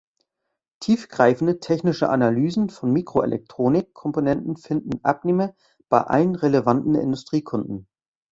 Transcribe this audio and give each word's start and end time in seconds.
Tiefgreifende 0.79 1.59
technische 1.59 2.09
Analysen 2.09 2.71
von 2.71 2.91
Mikroelektronik-Komponenten 2.91 4.57
finden 4.57 4.99
Abnehmer 5.03 5.53
bei 5.89 6.01
allen 6.01 6.33
relevanten 6.35 6.95
Industriekunden. 6.95 7.87